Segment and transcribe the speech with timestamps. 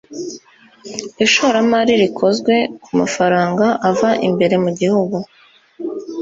[1.25, 2.53] ishoramari rikozwe
[2.83, 5.17] ku mafaranga ava imbere mu gihugu